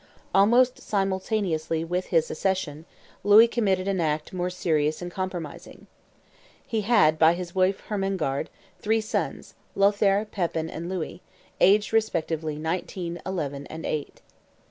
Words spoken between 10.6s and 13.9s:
and Louis, aged respectively nineteen, eleven, and